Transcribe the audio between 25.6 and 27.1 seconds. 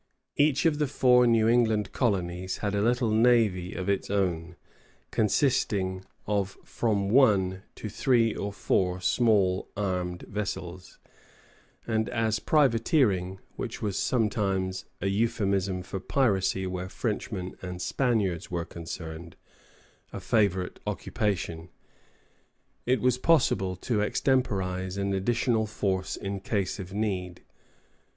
force in case of